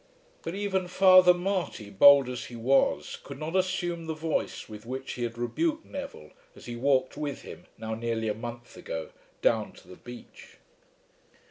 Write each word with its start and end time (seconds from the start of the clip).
But 0.41 0.55
even 0.55 0.87
Father 0.87 1.31
Marty, 1.31 1.91
bold 1.91 2.27
as 2.27 2.45
he 2.45 2.55
was, 2.55 3.19
could 3.23 3.37
not 3.39 3.55
assume 3.55 4.07
the 4.07 4.15
voice 4.15 4.67
with 4.67 4.83
which 4.83 5.11
he 5.13 5.21
had 5.21 5.37
rebuked 5.37 5.85
Neville 5.85 6.31
as 6.55 6.65
he 6.65 6.75
walked 6.75 7.17
with 7.17 7.43
him, 7.43 7.67
now 7.77 7.93
nearly 7.93 8.27
a 8.27 8.33
month 8.33 8.75
ago, 8.75 9.11
down 9.43 9.73
to 9.73 9.87
the 9.87 9.97
beach. 9.97 10.57